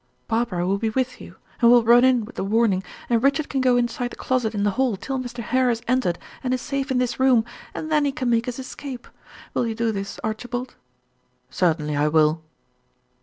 Barbara 0.27 0.65
will 0.65 0.79
be 0.79 0.89
with 0.89 1.21
you, 1.21 1.35
and 1.61 1.69
will 1.69 1.83
run 1.83 2.03
in 2.03 2.25
with 2.25 2.33
the 2.33 2.43
warning, 2.43 2.81
and 3.07 3.21
Richard 3.21 3.49
can 3.49 3.61
go 3.61 3.77
inside 3.77 4.09
the 4.09 4.15
closet 4.15 4.55
in 4.55 4.63
the 4.63 4.71
hall 4.71 4.95
till 4.97 5.19
Mr. 5.19 5.43
Hare 5.43 5.69
has 5.69 5.83
entered 5.87 6.17
and 6.43 6.55
is 6.55 6.61
safe 6.63 6.89
in 6.89 6.97
this 6.97 7.19
room, 7.19 7.45
and 7.75 7.91
then 7.91 8.05
he 8.05 8.11
can 8.11 8.27
make 8.27 8.47
his 8.47 8.57
escape. 8.57 9.07
Will 9.53 9.67
you 9.67 9.75
do 9.75 9.91
this, 9.91 10.19
Archibald?" 10.23 10.73
"Certainly 11.51 11.95
I 11.95 12.07
will." 12.07 12.41